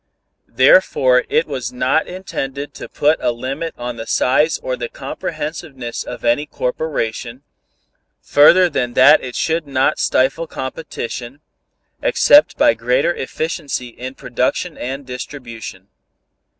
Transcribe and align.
Therefore 0.49 1.25
it 1.29 1.45
was 1.45 1.71
not 1.71 2.07
intended 2.07 2.73
to 2.73 2.89
put 2.89 3.19
a 3.21 3.31
limit 3.31 3.75
on 3.77 3.97
the 3.97 4.07
size 4.07 4.57
or 4.63 4.75
the 4.75 4.89
comprehensiveness 4.89 6.03
of 6.03 6.25
any 6.25 6.47
corporation, 6.47 7.43
further 8.19 8.67
than 8.67 8.93
that 8.95 9.21
it 9.23 9.35
should 9.35 9.67
not 9.67 9.99
stifle 9.99 10.47
competition, 10.47 11.39
except 12.01 12.57
by 12.57 12.73
greater 12.73 13.13
efficiency 13.13 13.89
in 13.89 14.15
production 14.15 14.75
and 14.75 15.05
distribution. 15.05 15.87